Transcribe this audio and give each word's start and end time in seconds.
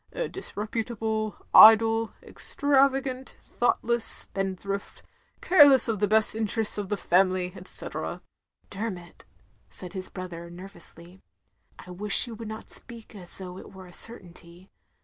A 0.13 0.27
disreputable, 0.27 1.35
idle, 1.53 2.15
extravagant, 2.23 3.35
thoughtless 3.39 4.03
spendthrift, 4.03 5.03
care 5.41 5.65
less 5.69 5.87
of 5.87 5.99
the 5.99 6.07
best 6.07 6.35
interests 6.35 6.79
of 6.79 6.89
the 6.89 6.97
family, 6.97 7.53
etc." 7.55 8.23
"Dermot," 8.71 9.25
said 9.69 9.93
his 9.93 10.09
brother, 10.09 10.49
nervously, 10.49 11.21
"I 11.77 11.91
wish 11.91 12.25
you 12.25 12.33
would 12.33 12.47
not 12.47 12.71
speak 12.71 13.13
as 13.13 13.37
though 13.37 13.59
it 13.59 13.73
were 13.73 13.85
a 13.85 13.93
certainty. 13.93 14.71